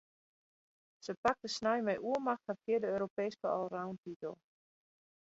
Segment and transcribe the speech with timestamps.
[1.05, 4.35] Se pakte snein mei oermacht har fjirde Europeeske allroundtitel.